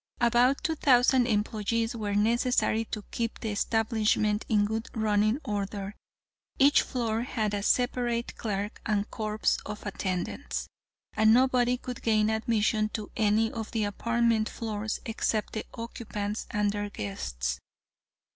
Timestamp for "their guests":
16.71-17.59